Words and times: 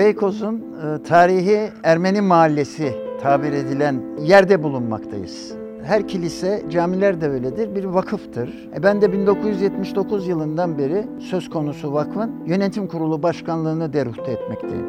Beykoz'un 0.00 0.54
e, 0.56 1.02
tarihi 1.02 1.60
Ermeni 1.82 2.20
mahallesi 2.20 2.94
tabir 3.22 3.52
edilen 3.52 4.02
yerde 4.20 4.62
bulunmaktayız. 4.62 5.52
Her 5.82 6.08
kilise, 6.08 6.62
camiler 6.70 7.20
de 7.20 7.28
öyledir, 7.28 7.74
bir 7.74 7.84
vakıftır. 7.84 8.68
E 8.76 8.82
ben 8.82 9.02
de 9.02 9.12
1979 9.12 10.28
yılından 10.28 10.78
beri 10.78 11.06
söz 11.18 11.50
konusu 11.50 11.92
vakfın 11.92 12.32
yönetim 12.46 12.88
kurulu 12.88 13.22
başkanlığını 13.22 13.92
deruhte 13.92 14.32
etmekteyim. 14.32 14.86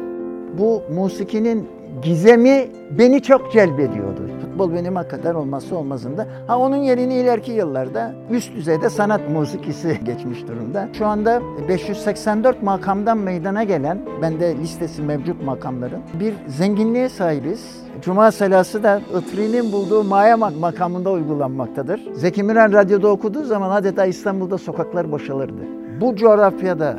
Bu 0.58 0.82
musikinin 0.94 1.68
gizemi 2.02 2.68
beni 2.98 3.22
çok 3.22 3.52
celbediyordu. 3.52 4.31
Futbol 4.62 4.76
benim 4.76 4.96
hakikaten 4.96 5.34
olmazsa 5.34 5.76
olmazında. 5.76 6.26
Ha 6.46 6.58
onun 6.58 6.76
yerini 6.76 7.14
ileriki 7.14 7.52
yıllarda 7.52 8.12
üst 8.30 8.54
düzeyde 8.56 8.90
sanat 8.90 9.30
musikisi 9.30 10.00
geçmiş 10.04 10.48
durumda. 10.48 10.88
Şu 10.92 11.06
anda 11.06 11.42
584 11.68 12.62
makamdan 12.62 13.18
meydana 13.18 13.64
gelen, 13.64 13.98
bende 14.22 14.56
listesi 14.56 15.02
mevcut 15.02 15.42
makamların 15.44 16.00
bir 16.20 16.34
zenginliğe 16.46 17.08
sahibiz. 17.08 17.82
Cuma 18.02 18.32
selası 18.32 18.82
da 18.82 19.00
Itri'nin 19.18 19.72
bulduğu 19.72 20.04
Maya 20.04 20.36
makamında 20.36 21.10
uygulanmaktadır. 21.10 22.00
Zeki 22.14 22.42
Müren 22.42 22.72
radyoda 22.72 23.08
okuduğu 23.08 23.44
zaman 23.44 23.70
adeta 23.70 24.04
İstanbul'da 24.04 24.58
sokaklar 24.58 25.12
boşalırdı. 25.12 25.62
Bu 26.00 26.16
coğrafyada 26.16 26.98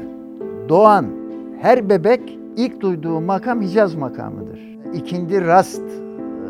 doğan 0.69 1.05
her 1.61 1.89
bebek 1.89 2.39
ilk 2.57 2.81
duyduğu 2.81 3.21
makam 3.21 3.61
Hicaz 3.61 3.95
makamıdır. 3.95 4.59
İkindi 4.93 5.45
rast 5.45 6.02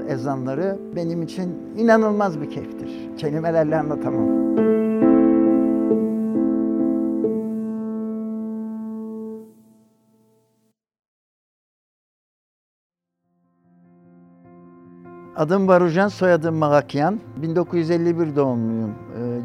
ezanları 0.10 0.80
benim 0.96 1.22
için 1.22 1.56
inanılmaz 1.78 2.42
bir 2.42 2.50
keyiftir. 2.50 3.18
Kelimelerle 3.18 3.78
anlatamam. 3.78 4.44
Adım 15.36 15.68
Barucan, 15.68 16.08
soyadım 16.08 16.56
Magakyan. 16.56 17.20
1951 17.42 18.36
doğumluyum, 18.36 18.96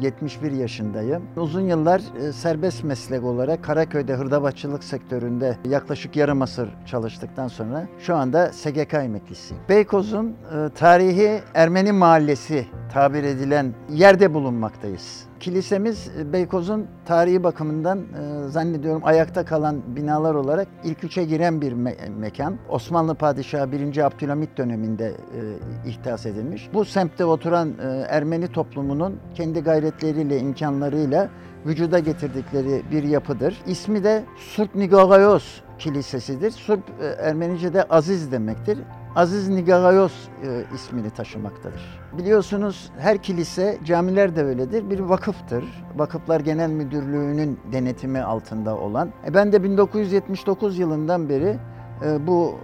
71 0.01 0.51
yaşındayım. 0.51 1.23
Uzun 1.37 1.61
yıllar 1.61 2.01
serbest 2.33 2.83
meslek 2.83 3.23
olarak 3.23 3.63
Karaköy'de 3.63 4.13
hırdavatçılık 4.13 4.83
sektöründe 4.83 5.57
yaklaşık 5.69 6.15
yarım 6.15 6.41
asır 6.41 6.69
çalıştıktan 6.85 7.47
sonra 7.47 7.87
şu 7.99 8.15
anda 8.15 8.53
SGK 8.53 8.93
emeklisiyim. 8.93 9.63
Beykoz'un 9.69 10.35
tarihi 10.75 11.39
Ermeni 11.53 11.91
mahallesi 11.91 12.67
tabir 12.93 13.23
edilen 13.23 13.73
yerde 13.89 14.33
bulunmaktayız. 14.33 15.28
Kilisemiz 15.39 16.11
Beykoz'un 16.33 16.87
tarihi 17.05 17.43
bakımından 17.43 17.99
e, 17.99 18.47
zannediyorum 18.49 19.01
ayakta 19.05 19.45
kalan 19.45 19.81
binalar 19.95 20.35
olarak 20.35 20.67
ilk 20.83 21.03
üçe 21.03 21.23
giren 21.23 21.61
bir 21.61 21.71
me- 21.71 22.09
mekan. 22.09 22.57
Osmanlı 22.69 23.15
Padişahı 23.15 23.71
1. 23.71 23.97
Abdülhamit 23.97 24.57
döneminde 24.57 25.07
e, 25.07 25.89
ihdas 25.89 26.25
edilmiş. 26.25 26.69
Bu 26.73 26.85
semtte 26.85 27.25
oturan 27.25 27.69
e, 27.69 28.05
Ermeni 28.09 28.47
toplumunun 28.47 29.19
kendi 29.35 29.59
gayretleriyle, 29.59 30.39
imkanlarıyla 30.39 31.29
vücuda 31.65 31.99
getirdikleri 31.99 32.81
bir 32.91 33.03
yapıdır. 33.03 33.61
İsmi 33.67 34.03
de 34.03 34.23
Surp 34.37 34.75
Nigagayos 34.75 35.61
Kilisesidir. 35.79 36.51
Surp 36.51 36.83
e, 37.01 37.05
Ermenice'de 37.05 37.83
aziz 37.83 38.31
demektir. 38.31 38.79
Aziz 39.15 39.49
Nigagayos 39.49 40.13
e, 40.43 40.63
ismini 40.75 41.09
taşımaktadır. 41.09 41.99
Biliyorsunuz 42.17 42.91
her 42.97 43.17
kilise, 43.17 43.77
camiler 43.85 44.35
de 44.35 44.43
öyledir, 44.43 44.89
bir 44.89 44.99
vakıftır. 44.99 45.63
Vakıflar 45.95 46.39
Genel 46.39 46.69
Müdürlüğü'nün 46.69 47.59
denetimi 47.71 48.21
altında 48.21 48.77
olan. 48.77 49.09
E 49.27 49.33
ben 49.33 49.51
de 49.51 49.63
1979 49.63 50.79
yılından 50.79 51.29
beri 51.29 51.57
e, 52.05 52.27
bu 52.27 52.55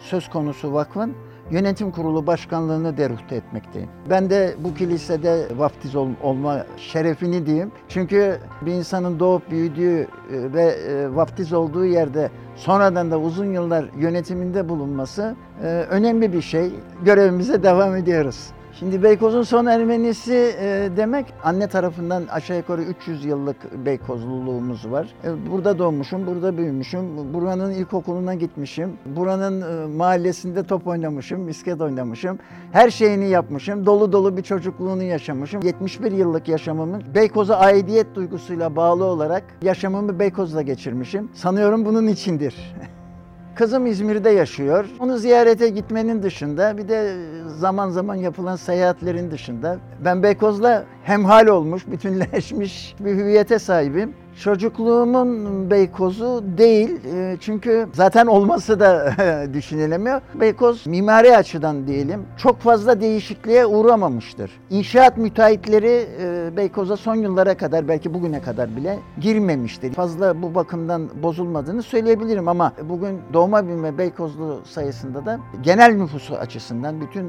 söz 0.00 0.30
konusu 0.30 0.72
vakfın 0.72 1.14
yönetim 1.50 1.90
kurulu 1.90 2.26
başkanlığını 2.26 2.96
deruhte 2.96 3.36
etmekteyim. 3.36 3.88
Ben 4.10 4.30
de 4.30 4.54
bu 4.58 4.74
kilisede 4.74 5.48
vaftiz 5.56 5.96
ol, 5.96 6.08
olma 6.22 6.66
şerefini 6.76 7.46
diyeyim. 7.46 7.72
Çünkü 7.88 8.38
bir 8.62 8.72
insanın 8.72 9.20
doğup 9.20 9.50
büyüdüğü 9.50 10.00
e, 10.00 10.06
ve 10.30 10.62
e, 10.62 11.14
vaftiz 11.14 11.52
olduğu 11.52 11.84
yerde 11.84 12.30
sonradan 12.56 13.10
da 13.10 13.20
uzun 13.20 13.52
yıllar 13.52 13.84
yönetiminde 13.98 14.68
bulunması 14.68 15.36
e, 15.62 15.66
önemli 15.66 16.32
bir 16.32 16.42
şey. 16.42 16.72
Görevimize 17.04 17.62
devam 17.62 17.96
ediyoruz. 17.96 18.50
Şimdi 18.78 19.02
Beykoz'un 19.02 19.42
son 19.42 19.66
Ermenisi 19.66 20.54
e, 20.60 20.88
demek 20.96 21.26
anne 21.44 21.66
tarafından 21.66 22.24
aşağı 22.30 22.56
yukarı 22.56 22.82
300 22.82 23.24
yıllık 23.24 23.86
Beykozluluğumuz 23.86 24.90
var. 24.90 25.08
E, 25.24 25.50
burada 25.50 25.78
doğmuşum, 25.78 26.26
burada 26.26 26.56
büyümüşüm, 26.56 27.34
buranın 27.34 27.70
ilkokuluna 27.70 28.34
gitmişim, 28.34 28.92
buranın 29.06 29.60
e, 29.60 29.96
mahallesinde 29.96 30.62
top 30.62 30.86
oynamışım, 30.86 31.40
misket 31.40 31.80
oynamışım. 31.80 32.38
Her 32.72 32.90
şeyini 32.90 33.28
yapmışım, 33.28 33.86
dolu 33.86 34.12
dolu 34.12 34.36
bir 34.36 34.42
çocukluğunu 34.42 35.02
yaşamışım. 35.02 35.62
71 35.62 36.12
yıllık 36.12 36.48
yaşamımı 36.48 36.98
Beykoz'a 37.14 37.56
aidiyet 37.56 38.14
duygusuyla 38.14 38.76
bağlı 38.76 39.04
olarak 39.04 39.44
yaşamımı 39.62 40.18
Beykoz'da 40.18 40.62
geçirmişim. 40.62 41.30
Sanıyorum 41.34 41.84
bunun 41.84 42.06
içindir. 42.06 42.74
Kızım 43.54 43.86
İzmir'de 43.86 44.30
yaşıyor. 44.30 44.86
Onu 45.00 45.18
ziyarete 45.18 45.68
gitmenin 45.68 46.22
dışında 46.22 46.78
bir 46.78 46.88
de 46.88 47.14
zaman 47.46 47.90
zaman 47.90 48.14
yapılan 48.14 48.56
seyahatlerin 48.56 49.30
dışında 49.30 49.78
ben 50.04 50.22
Beykoz'la 50.22 50.84
hemhal 51.02 51.46
olmuş, 51.46 51.86
bütünleşmiş 51.86 52.94
bir 53.00 53.10
hüviyete 53.10 53.58
sahibim. 53.58 54.23
Çocukluğumun 54.42 55.70
Beykoz'u 55.70 56.44
değil 56.58 57.04
e, 57.14 57.36
çünkü 57.40 57.88
zaten 57.92 58.26
olması 58.26 58.80
da 58.80 59.12
düşünülemiyor. 59.52 60.20
Beykoz 60.40 60.86
mimari 60.86 61.36
açıdan 61.36 61.86
diyelim 61.86 62.26
çok 62.36 62.60
fazla 62.60 63.00
değişikliğe 63.00 63.66
uğramamıştır. 63.66 64.50
İnşaat 64.70 65.16
müteahhitleri 65.16 66.06
e, 66.20 66.56
Beykoz'a 66.56 66.96
son 66.96 67.14
yıllara 67.14 67.56
kadar 67.56 67.88
belki 67.88 68.14
bugüne 68.14 68.42
kadar 68.42 68.76
bile 68.76 68.98
girmemiştir. 69.20 69.92
Fazla 69.92 70.42
bu 70.42 70.54
bakımdan 70.54 71.08
bozulmadığını 71.22 71.82
söyleyebilirim 71.82 72.48
ama 72.48 72.72
bugün 72.88 73.20
doğma 73.32 73.66
büyüme 73.66 73.98
Beykozlu 73.98 74.60
sayısında 74.64 75.26
da 75.26 75.38
genel 75.62 75.94
nüfusu 75.96 76.34
açısından 76.34 77.00
bütün 77.00 77.26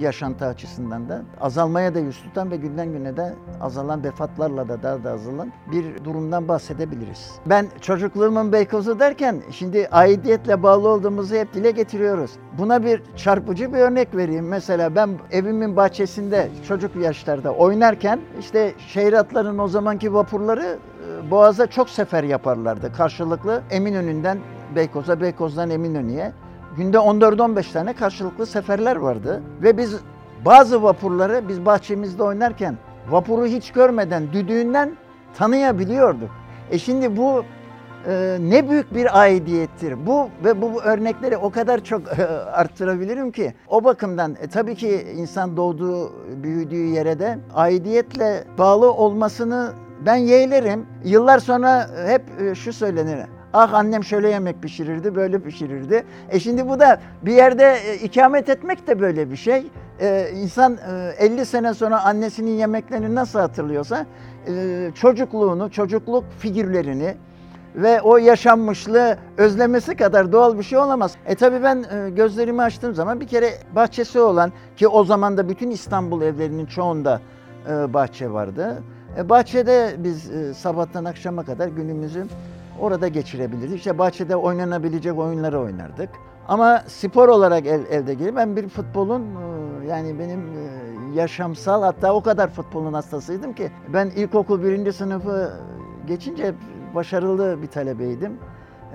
yaşantı 0.00 0.46
açısından 0.46 1.08
da 1.08 1.22
azalmaya 1.40 1.94
da 1.94 1.98
yüz 1.98 2.22
tutan 2.22 2.50
ve 2.50 2.56
günden 2.56 2.92
güne 2.92 3.16
de 3.16 3.34
azalan 3.60 4.04
vefatlarla 4.04 4.68
da 4.68 4.82
daha 4.82 5.04
da 5.04 5.10
azalan 5.10 5.52
bir 5.72 6.04
durumdan 6.04 6.47
bahsedebiliriz. 6.48 7.32
Ben 7.46 7.66
çocukluğumun 7.80 8.52
Beykoz'u 8.52 9.00
derken 9.00 9.42
şimdi 9.50 9.88
aidiyetle 9.92 10.62
bağlı 10.62 10.88
olduğumuzu 10.88 11.34
hep 11.34 11.54
dile 11.54 11.70
getiriyoruz. 11.70 12.30
Buna 12.58 12.84
bir 12.84 13.02
çarpıcı 13.16 13.72
bir 13.72 13.78
örnek 13.78 14.16
vereyim. 14.16 14.48
Mesela 14.48 14.94
ben 14.94 15.10
evimin 15.30 15.76
bahçesinde 15.76 16.48
çocuk 16.68 16.96
yaşlarda 16.96 17.52
oynarken 17.52 18.20
işte 18.40 18.74
şehir 18.78 19.14
o 19.58 19.68
zamanki 19.68 20.14
vapurları 20.14 20.78
Boğaz'a 21.30 21.66
çok 21.66 21.90
sefer 21.90 22.24
yaparlardı 22.24 22.92
karşılıklı 22.92 23.62
Eminönü'nden 23.70 24.38
Beykoz'a, 24.76 25.20
Beykoz'dan 25.20 25.70
Eminönü'ye. 25.70 26.32
Günde 26.76 26.96
14-15 26.96 27.72
tane 27.72 27.92
karşılıklı 27.92 28.46
seferler 28.46 28.96
vardı 28.96 29.42
ve 29.62 29.78
biz 29.78 29.96
bazı 30.44 30.82
vapurları 30.82 31.48
biz 31.48 31.66
bahçemizde 31.66 32.22
oynarken 32.22 32.78
vapuru 33.10 33.46
hiç 33.46 33.72
görmeden 33.72 34.32
düdüğünden 34.32 34.96
tanıyabiliyorduk. 35.34 36.30
E 36.70 36.78
şimdi 36.78 37.16
bu 37.16 37.44
e, 38.06 38.36
ne 38.40 38.70
büyük 38.70 38.94
bir 38.94 39.20
aidiyettir. 39.20 40.06
Bu 40.06 40.28
ve 40.44 40.62
bu, 40.62 40.74
bu 40.74 40.82
örnekleri 40.82 41.36
o 41.36 41.50
kadar 41.50 41.84
çok 41.84 42.18
e, 42.18 42.26
arttırabilirim 42.52 43.32
ki. 43.32 43.54
O 43.68 43.84
bakımdan 43.84 44.36
e, 44.42 44.46
tabii 44.46 44.74
ki 44.74 45.06
insan 45.16 45.56
doğduğu, 45.56 46.12
büyüdüğü 46.42 46.86
yere 46.86 47.18
de 47.18 47.38
aidiyetle 47.54 48.44
bağlı 48.58 48.92
olmasını 48.92 49.72
ben 50.06 50.16
yeğlerim. 50.16 50.86
Yıllar 51.04 51.38
sonra 51.38 51.90
hep 52.06 52.22
e, 52.40 52.54
şu 52.54 52.72
söylenir. 52.72 53.18
Ah 53.52 53.74
annem 53.74 54.04
şöyle 54.04 54.28
yemek 54.28 54.62
pişirirdi, 54.62 55.14
böyle 55.14 55.38
pişirirdi. 55.38 56.04
E 56.30 56.40
şimdi 56.40 56.68
bu 56.68 56.80
da 56.80 57.00
bir 57.22 57.32
yerde 57.32 57.76
e, 57.86 57.94
ikamet 57.94 58.48
etmek 58.48 58.86
de 58.86 59.00
böyle 59.00 59.30
bir 59.30 59.36
şey. 59.36 59.66
Ee, 60.00 60.30
insan 60.34 60.78
e, 61.18 61.24
50 61.24 61.46
sene 61.46 61.74
sonra 61.74 62.04
annesinin 62.04 62.50
yemeklerini 62.50 63.14
nasıl 63.14 63.38
hatırlıyorsa 63.38 64.06
e, 64.48 64.90
çocukluğunu, 64.94 65.70
çocukluk 65.70 66.24
figürlerini 66.38 67.14
ve 67.74 68.00
o 68.00 68.16
yaşanmışlığı 68.16 69.18
özlemesi 69.36 69.96
kadar 69.96 70.32
doğal 70.32 70.58
bir 70.58 70.62
şey 70.62 70.78
olamaz. 70.78 71.16
E 71.26 71.34
tabii 71.34 71.62
ben 71.62 71.84
e, 71.92 72.10
gözlerimi 72.10 72.62
açtığım 72.62 72.94
zaman 72.94 73.20
bir 73.20 73.26
kere 73.26 73.50
bahçesi 73.74 74.20
olan 74.20 74.52
ki 74.76 74.88
o 74.88 75.04
zaman 75.04 75.36
da 75.36 75.48
bütün 75.48 75.70
İstanbul 75.70 76.22
evlerinin 76.22 76.66
çoğunda 76.66 77.20
e, 77.68 77.94
bahçe 77.94 78.30
vardı. 78.30 78.82
E, 79.18 79.28
bahçede 79.28 79.96
biz 79.98 80.30
e, 80.30 80.54
sabahtan 80.54 81.04
akşama 81.04 81.44
kadar 81.44 81.68
günümüzü 81.68 82.26
orada 82.80 83.08
geçirebilirdik. 83.08 83.78
İşte 83.78 83.98
bahçede 83.98 84.36
oynanabilecek 84.36 85.18
oyunları 85.18 85.60
oynardık. 85.60 86.10
Ama 86.48 86.82
spor 86.86 87.28
olarak 87.28 87.66
el, 87.66 87.84
elde 87.90 88.14
gelip 88.14 88.36
ben 88.36 88.56
bir 88.56 88.68
futbolun 88.68 89.26
yani 89.88 90.18
benim 90.18 90.40
yaşamsal 91.14 91.82
hatta 91.82 92.14
o 92.14 92.22
kadar 92.22 92.50
futbolun 92.50 92.92
hastasıydım 92.92 93.52
ki 93.52 93.70
ben 93.88 94.06
ilkokul 94.06 94.62
birinci 94.62 94.92
sınıfı 94.92 95.52
geçince 96.06 96.54
başarılı 96.94 97.62
bir 97.62 97.66
talebeydim. 97.66 98.38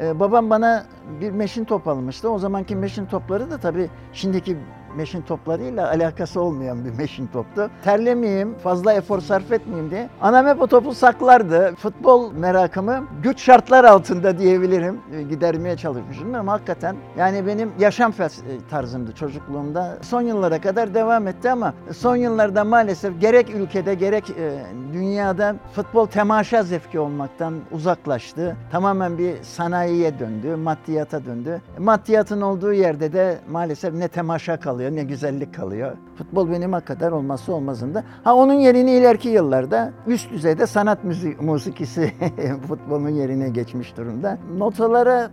Ee, 0.02 0.20
babam 0.20 0.50
bana 0.50 0.86
bir 1.22 1.32
meşin 1.32 1.66
top 1.66 1.88
almıştı. 1.88 2.30
O 2.30 2.40
zamanki 2.40 2.76
meşin 2.76 3.06
topları 3.06 3.52
da 3.52 3.58
tabii 3.58 3.90
şimdiki 4.14 4.58
meşin 4.98 5.22
toplarıyla 5.22 5.90
alakası 5.90 6.42
olmayan 6.42 6.86
bir 6.86 6.92
meşin 6.98 7.28
toptu. 7.28 7.70
Terlemeyeyim, 7.84 8.56
fazla 8.58 8.94
efor 8.94 9.20
sarf 9.20 9.52
etmeyeyim 9.52 9.92
diye. 9.92 10.10
Anam 10.22 10.48
hep 10.48 10.62
o 10.62 10.68
topu 10.68 10.94
saklardı. 10.94 11.76
Futbol 11.76 12.32
merakımı 12.32 13.04
güç 13.24 13.42
şartlar 13.42 13.84
altında 13.84 14.38
diyebilirim. 14.40 15.00
e, 15.16 15.24
Gidermeye 15.24 15.78
çalışmışım 15.78 16.36
ama 16.36 16.52
hakikaten 16.52 16.96
yani 17.18 17.48
benim 17.48 17.72
yaşam 17.80 18.12
e, 18.12 18.28
tarzımdı 18.70 19.12
çocukluğumda. 19.12 19.98
Son 20.02 20.22
yıllara 20.22 20.62
kadar 20.62 20.94
devam 20.94 21.28
etti 21.28 21.52
ama 21.52 21.74
son 21.92 22.16
yıllarda 22.16 22.64
maalesef 22.64 23.22
gerek 23.22 23.56
ülkede 23.56 23.94
gerek 23.94 24.30
e, 24.30 24.64
dünyada 24.94 25.56
futbol 25.76 26.06
temaşa 26.06 26.64
zevki 26.64 27.00
olmaktan 27.00 27.54
uzaklaştı. 27.72 28.56
Tamamen 28.72 29.18
bir 29.18 29.44
sanayiye 29.44 30.20
döndü, 30.20 30.56
maddiyata 30.56 31.26
döndü. 31.26 31.62
Maddiyatın 31.80 32.42
olduğu 32.42 32.74
yerde 32.74 33.14
de 33.14 33.38
maalesef 33.52 33.94
ne 33.94 34.08
temaşa 34.08 34.60
kalıyor 34.60 34.83
ne 34.92 35.04
güzellik 35.04 35.54
kalıyor. 35.54 35.98
Futbol 36.16 36.52
benim 36.52 36.74
hakikaten 36.74 37.12
olmazsa 37.12 37.54
olmazında. 37.54 38.04
Ha 38.24 38.36
onun 38.36 38.54
yerini 38.54 38.92
ileriki 38.92 39.30
yıllarda 39.30 39.92
üst 40.08 40.32
düzeyde 40.32 40.68
sanat 40.68 41.04
müzik, 41.04 41.42
musikisi 41.42 42.14
futbolun 42.68 43.10
yerine 43.10 43.50
geçmiş 43.50 43.98
durumda. 43.98 44.38
Notalara 44.58 45.30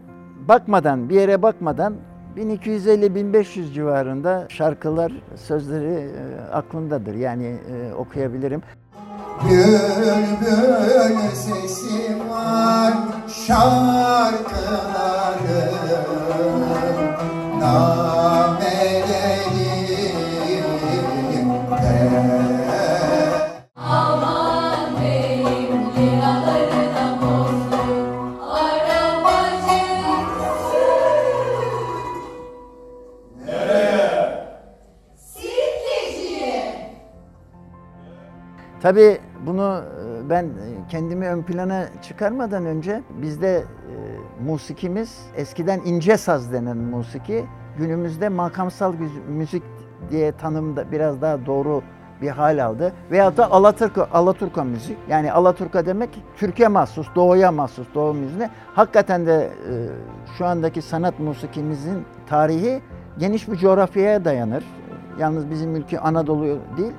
bakmadan, 0.49 1.09
bir 1.09 1.15
yere 1.15 1.43
bakmadan 1.43 1.95
1250-1500 2.37 3.73
civarında 3.73 4.47
şarkılar, 4.49 5.13
sözleri 5.37 6.11
e, 6.11 6.41
aklımdadır. 6.53 7.15
Yani 7.15 7.47
e, 7.47 7.95
okuyabilirim. 7.95 8.63
Bülbül 9.45 11.19
sesi 11.35 12.19
var 12.31 12.93
şarkılarım 13.47 14.50
Tabii 38.83 39.19
bunu 39.47 39.83
e, 40.27 40.31
ben 40.31 40.45
e, 40.45 40.49
kendimi 40.89 41.29
ön 41.29 41.43
plana 41.43 41.85
çıkarmadan 42.03 42.67
önce 42.67 43.03
bizde 43.23 43.57
e, 43.57 43.65
musikimiz 44.45 45.19
eskiden 45.37 45.81
ince 45.85 46.17
saz 46.17 46.53
denen 46.53 46.77
musiki 46.77 47.45
günümüzde 47.79 48.29
makamsal 48.29 48.95
müzik 49.29 49.63
diye 50.11 50.33
tanımda 50.33 50.93
biraz 50.93 51.23
daha 51.23 51.47
doğru 51.47 51.83
bir 52.23 52.29
hal 52.29 52.65
aldı. 52.65 52.93
Veyahut 53.11 53.37
da 53.37 53.51
Alaturka, 53.51 54.09
Alaturka 54.13 54.65
müzik. 54.65 54.99
Yani 55.09 55.33
Alaturka 55.33 55.87
demek 55.87 56.11
Türkiye 56.37 56.69
mahsus, 56.69 57.07
doğuya 57.15 57.53
mahsus, 57.53 57.87
doğu 57.95 58.15
müziğine. 58.15 58.51
Hakikaten 58.75 59.27
de 59.27 59.51
e, 59.71 59.73
şu 60.39 60.47
andaki 60.47 60.83
sanat 60.83 61.19
musikimizin 61.19 62.05
tarihi 62.29 62.81
geniş 63.19 63.49
bir 63.49 63.57
coğrafyaya 63.57 64.25
dayanır. 64.25 64.65
Yalnız 65.19 65.51
bizim 65.51 65.77
ülke 65.77 66.01
Anadolu 66.01 66.59
değil, 66.77 66.93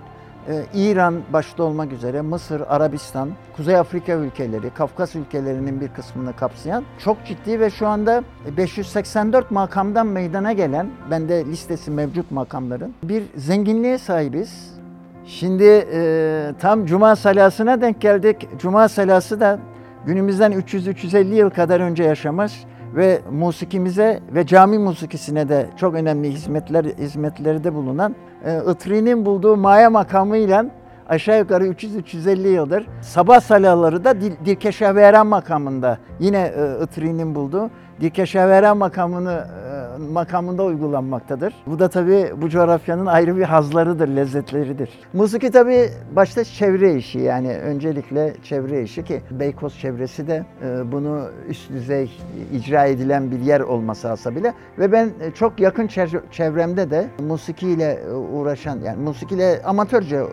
İran 0.73 1.21
başta 1.33 1.63
olmak 1.63 1.93
üzere 1.93 2.21
Mısır, 2.21 2.61
Arabistan, 2.69 3.29
Kuzey 3.55 3.75
Afrika 3.75 4.13
ülkeleri, 4.13 4.69
Kafkas 4.69 5.15
ülkelerinin 5.15 5.81
bir 5.81 5.88
kısmını 5.88 6.35
kapsayan 6.35 6.83
çok 6.99 7.25
ciddi 7.25 7.59
ve 7.59 7.69
şu 7.69 7.88
anda 7.88 8.23
584 8.57 9.51
makamdan 9.51 10.07
meydana 10.07 10.53
gelen, 10.53 10.89
bende 11.11 11.45
listesi 11.45 11.91
mevcut 11.91 12.31
makamların 12.31 12.93
bir 13.03 13.23
zenginliğe 13.35 13.97
sahibiz. 13.97 14.81
Şimdi 15.25 15.88
e, 15.93 16.53
tam 16.59 16.85
Cuma 16.85 17.15
salasına 17.15 17.81
denk 17.81 18.01
geldik. 18.01 18.47
Cuma 18.57 18.89
salası 18.89 19.39
da 19.39 19.59
günümüzden 20.05 20.51
300-350 20.51 21.35
yıl 21.35 21.49
kadar 21.49 21.79
önce 21.79 22.03
yaşamış 22.03 22.65
ve 22.95 23.21
musikimize 23.31 24.19
ve 24.35 24.45
cami 24.45 24.77
musikisine 24.77 25.49
de 25.49 25.65
çok 25.77 25.95
önemli 25.95 26.31
hizmetler 26.31 26.85
hizmetleri 26.85 27.63
de 27.63 27.73
bulunan 27.73 28.15
e, 28.45 28.59
Itri'nin 28.71 29.25
bulduğu 29.25 29.57
maya 29.57 29.89
makamıyla 29.89 30.65
aşağı 31.09 31.39
yukarı 31.39 31.67
300-350 31.67 32.47
yıldır 32.47 32.88
sabah 33.01 33.39
salaları 33.39 34.03
da 34.03 34.11
Dil- 34.11 34.45
Dirkeşaveren 34.45 35.27
makamında 35.27 35.97
yine 36.19 36.38
e, 36.57 36.83
Itri'nin 36.83 37.35
bulduğu 37.35 37.69
Dirkeşaveren 38.01 38.77
makamını 38.77 39.31
e, 39.67 39.80
makamında 39.99 40.63
uygulanmaktadır. 40.63 41.53
Bu 41.67 41.79
da 41.79 41.88
tabii 41.88 42.31
bu 42.41 42.49
coğrafyanın 42.49 43.05
ayrı 43.05 43.38
bir 43.38 43.43
hazlarıdır, 43.43 44.07
lezzetleridir. 44.07 44.89
Musiki 45.13 45.51
tabii 45.51 45.89
başta 46.15 46.43
çevre 46.43 46.95
işi 46.95 47.19
yani 47.19 47.57
öncelikle 47.57 48.33
çevre 48.43 48.83
işi 48.83 49.03
ki 49.03 49.21
Beykoz 49.31 49.79
çevresi 49.79 50.27
de 50.27 50.45
e, 50.65 50.91
bunu 50.91 51.27
üst 51.49 51.69
düzey 51.69 52.11
icra 52.53 52.85
edilen 52.85 53.31
bir 53.31 53.39
yer 53.39 53.59
olması 53.59 54.07
hasabıyla 54.07 54.53
ve 54.79 54.91
ben 54.91 55.05
e, 55.05 55.31
çok 55.31 55.59
yakın 55.59 55.88
çevremde 56.31 56.89
de 56.89 57.07
musikiyle 57.19 57.91
e, 57.91 58.13
uğraşan 58.13 58.79
yani 58.79 59.03
musikiyle 59.03 59.61
amatörce 59.65 60.23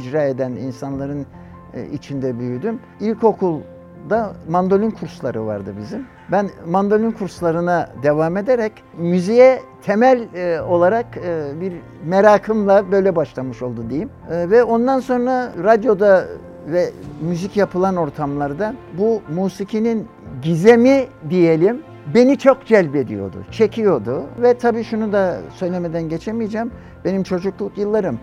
icra 0.00 0.22
eden 0.22 0.50
insanların 0.50 1.26
içinde 1.92 2.38
büyüdüm. 2.38 2.80
İlkokulda 4.08 4.32
mandolin 4.48 4.90
kursları 4.90 5.46
vardı 5.46 5.74
bizim. 5.80 6.06
Ben 6.32 6.50
mandolin 6.66 7.10
kurslarına 7.10 7.88
devam 8.02 8.36
ederek 8.36 8.72
müziğe 8.98 9.62
temel 9.82 10.34
e, 10.34 10.60
olarak 10.60 11.06
e, 11.16 11.60
bir 11.60 11.72
merakımla 12.06 12.92
böyle 12.92 13.16
başlamış 13.16 13.62
oldu 13.62 13.84
diyeyim. 13.90 14.10
E, 14.30 14.50
ve 14.50 14.64
ondan 14.64 15.00
sonra 15.00 15.52
radyoda 15.64 16.24
ve 16.66 16.90
müzik 17.20 17.56
yapılan 17.56 17.96
ortamlarda 17.96 18.74
bu 18.98 19.22
musikinin 19.34 20.08
gizemi 20.42 21.06
diyelim 21.30 21.82
beni 22.14 22.38
çok 22.38 22.66
celbediyordu, 22.66 23.36
çekiyordu. 23.50 24.22
Ve 24.42 24.54
tabii 24.54 24.84
şunu 24.84 25.12
da 25.12 25.36
söylemeden 25.54 26.08
geçemeyeceğim. 26.08 26.70
Benim 27.04 27.22
çocukluk 27.22 27.78
yıllarım 27.78 28.18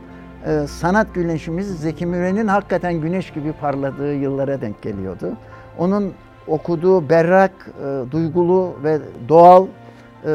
e, 0.46 0.68
sanat 0.68 1.14
güneşimiz 1.14 1.80
Zeki 1.80 2.06
Müren'in 2.06 2.48
hakikaten 2.48 2.94
güneş 3.02 3.34
gibi 3.34 3.52
parladığı 3.52 4.14
yıllara 4.14 4.62
denk 4.62 4.82
geliyordu. 4.82 5.38
Onun 5.78 6.14
okuduğu 6.48 7.10
berrak, 7.10 7.52
e, 7.86 8.12
duygulu 8.12 8.74
ve 8.84 9.00
doğal 9.30 9.66
e, 10.26 10.32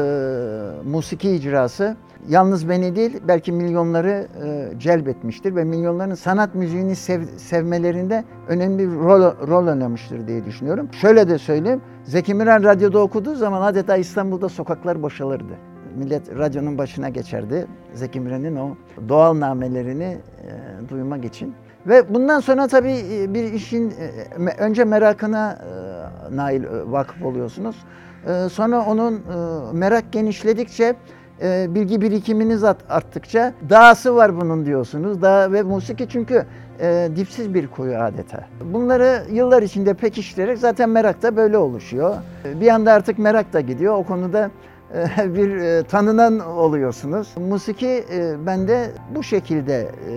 musiki 0.85 1.31
icrası 1.31 1.95
yalnız 2.29 2.69
beni 2.69 2.95
değil 2.95 3.19
belki 3.27 3.51
milyonları 3.51 4.27
e, 4.45 4.79
celbetmiştir 4.79 5.55
ve 5.55 5.63
milyonların 5.63 6.15
sanat 6.15 6.55
müziğini 6.55 6.95
sev- 6.95 7.37
sevmelerinde 7.37 8.23
önemli 8.47 8.91
bir 8.91 8.95
rol, 8.95 9.47
rol 9.47 9.67
oynamıştır 9.67 10.27
diye 10.27 10.45
düşünüyorum. 10.45 10.89
Şöyle 11.01 11.29
de 11.29 11.37
söyleyeyim, 11.37 11.81
Zeki 12.03 12.33
Müren 12.33 12.63
radyoda 12.63 12.99
okuduğu 12.99 13.35
zaman 13.35 13.61
adeta 13.61 13.97
İstanbul'da 13.97 14.49
sokaklar 14.49 15.03
boşalırdı. 15.03 15.53
Millet 15.95 16.37
radyonun 16.37 16.77
başına 16.77 17.09
geçerdi. 17.09 17.67
Zeki 17.93 18.19
Müren'in 18.19 18.55
o 18.55 18.75
doğal 19.09 19.39
namelerini 19.39 20.17
e, 20.43 20.89
duymak 20.89 21.25
için. 21.25 21.53
Ve 21.87 22.13
bundan 22.13 22.39
sonra 22.39 22.67
tabii 22.67 22.97
e, 23.13 23.33
bir 23.33 23.43
işin 23.53 23.89
e, 23.89 23.93
me- 24.39 24.57
önce 24.57 24.83
merakına 24.83 25.57
e, 26.31 26.35
nail 26.35 26.63
e, 26.63 26.67
vakıf 26.91 27.23
oluyorsunuz. 27.23 27.75
E, 28.27 28.49
sonra 28.49 28.85
onun 28.85 29.15
e, 29.15 29.19
merak 29.73 30.11
genişledikçe 30.11 30.95
e, 31.41 31.65
bilgi 31.75 32.01
birikiminiz 32.01 32.63
art- 32.63 32.83
arttıkça 32.91 33.53
dahası 33.69 34.15
var 34.15 34.41
bunun 34.41 34.65
diyorsunuz. 34.65 35.21
Daha 35.21 35.51
ve 35.51 35.63
musiki 35.63 36.09
çünkü 36.09 36.45
e, 36.81 37.09
dipsiz 37.15 37.53
bir 37.53 37.67
kuyu 37.67 37.97
adeta. 37.97 38.45
Bunları 38.73 39.23
yıllar 39.31 39.63
içinde 39.63 39.93
pekiştirerek 39.93 40.57
zaten 40.57 40.89
merak 40.89 41.21
da 41.21 41.35
böyle 41.37 41.57
oluşuyor. 41.57 42.15
E, 42.45 42.61
Bir 42.61 42.67
anda 42.67 42.93
artık 42.93 43.19
merak 43.19 43.53
da 43.53 43.61
gidiyor. 43.61 43.95
O 43.97 44.03
konuda 44.03 44.51
e, 44.95 45.35
bir 45.35 45.55
e, 45.57 45.83
tanınan 45.83 46.39
oluyorsunuz. 46.39 47.33
Musiki 47.37 48.03
e, 48.13 48.45
bende 48.45 48.91
bu 49.15 49.23
şekilde 49.23 49.81
e, 49.81 50.13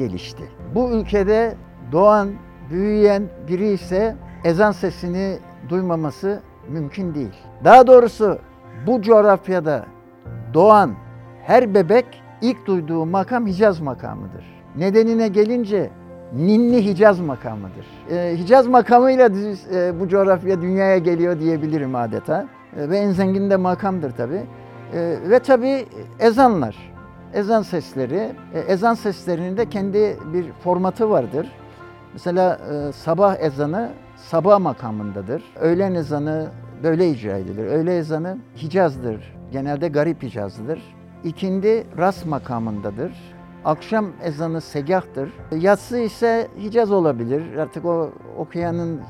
gelişti. 0.00 0.42
Bu 0.74 0.90
ülkede 0.90 1.54
doğan, 1.92 2.28
büyüyen 2.70 3.22
biri 3.48 3.68
ise 3.68 4.16
ezan 4.44 4.72
sesini 4.72 5.38
duymaması 5.68 6.40
mümkün 6.68 7.14
değil. 7.14 7.34
Daha 7.64 7.86
doğrusu 7.86 8.38
bu 8.86 9.02
coğrafyada 9.02 9.86
doğan 10.54 10.94
her 11.42 11.74
bebek 11.74 12.06
ilk 12.42 12.66
duyduğu 12.66 13.06
makam 13.06 13.46
Hicaz 13.46 13.80
makamıdır. 13.80 14.44
Nedenine 14.76 15.28
gelince 15.28 15.90
Ninni 16.36 16.84
Hicaz 16.84 17.20
makamıdır. 17.20 17.86
Ee, 18.10 18.36
Hicaz 18.36 18.66
makamıyla 18.66 19.28
e, 19.74 20.00
bu 20.00 20.08
coğrafya 20.08 20.62
dünyaya 20.62 20.98
geliyor 20.98 21.40
diyebilirim 21.40 21.94
adeta. 21.94 22.46
E, 22.76 22.90
ve 22.90 22.98
en 22.98 23.10
zengin 23.12 23.50
de 23.50 23.56
makamdır 23.56 24.10
tabi. 24.10 24.40
ve 25.30 25.38
tabi 25.38 25.86
ezanlar, 26.18 26.92
ezan 27.34 27.62
sesleri. 27.62 28.32
E, 28.54 28.58
ezan 28.58 28.94
seslerinin 28.94 29.56
de 29.56 29.68
kendi 29.68 30.16
bir 30.32 30.52
formatı 30.52 31.10
vardır. 31.10 31.52
Mesela 32.12 32.58
e, 32.72 32.92
sabah 32.92 33.40
ezanı 33.40 33.90
sabah 34.16 34.58
makamındadır. 34.58 35.42
Öğlen 35.60 35.94
ezanı 35.94 36.48
böyle 36.82 37.10
icra 37.10 37.36
edilir. 37.36 37.66
Öğle 37.66 37.96
ezanı 37.96 38.38
Hicaz'dır. 38.56 39.34
Genelde 39.52 39.88
garip 39.88 40.22
Hicaz'dır. 40.22 40.82
İkindi 41.24 41.86
Ras 41.98 42.24
makamındadır. 42.24 43.12
Akşam 43.64 44.06
ezanı 44.22 44.60
Segah'tır. 44.60 45.32
Yatsı 45.52 45.98
ise 45.98 46.48
Hicaz 46.62 46.92
olabilir. 46.92 47.56
Artık 47.56 47.84
o 47.84 48.10
okuyanın 48.38 49.00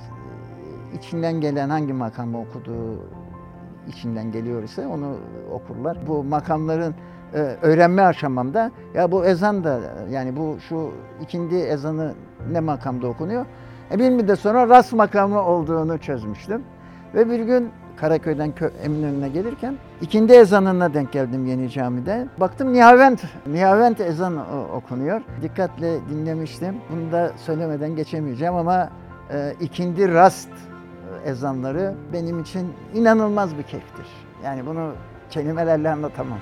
içinden 0.98 1.40
gelen 1.40 1.68
hangi 1.70 1.92
makamı 1.92 2.40
okuduğu 2.40 3.04
içinden 3.88 4.32
geliyor 4.32 4.62
ise 4.62 4.86
onu 4.86 5.16
okurlar. 5.52 5.98
Bu 6.06 6.24
makamların 6.24 6.94
e, 7.34 7.38
öğrenme 7.62 8.02
aşamamda 8.02 8.70
ya 8.94 9.12
bu 9.12 9.24
ezan 9.24 9.64
da 9.64 9.80
yani 10.10 10.36
bu 10.36 10.56
şu 10.68 10.90
ikindi 11.22 11.54
ezanı 11.56 12.12
ne 12.52 12.60
makamda 12.60 13.06
okunuyor? 13.06 13.46
E 13.92 13.98
bir 13.98 14.10
müddet 14.10 14.38
sonra 14.38 14.68
ras 14.68 14.92
makamı 14.92 15.42
olduğunu 15.42 15.98
çözmüştüm. 15.98 16.62
Ve 17.14 17.30
bir 17.30 17.40
gün 17.40 17.70
Karaköy'den 17.96 18.50
Kö- 18.50 18.70
Eminönü'ne 18.84 19.28
gelirken 19.28 19.74
ikindi 20.00 20.32
ezanına 20.32 20.94
denk 20.94 21.12
geldim 21.12 21.46
Yeni 21.46 21.70
Cami'de. 21.70 22.26
Baktım 22.40 22.72
Nihavent, 22.72 23.22
Nihavent 23.46 24.00
ezan 24.00 24.36
o- 24.36 24.76
okunuyor. 24.76 25.20
Dikkatle 25.42 25.98
dinlemiştim. 26.10 26.74
Bunu 26.90 27.12
da 27.12 27.32
söylemeden 27.36 27.96
geçemeyeceğim 27.96 28.54
ama 28.54 28.90
e, 29.32 29.54
ikindi 29.60 30.14
rast 30.14 30.48
ezanları 31.24 31.94
benim 32.12 32.40
için 32.40 32.72
inanılmaz 32.94 33.58
bir 33.58 33.62
keyiftir. 33.62 34.06
Yani 34.44 34.66
bunu 34.66 34.92
kelimelerle 35.30 35.90
anlatamam. 35.90 36.38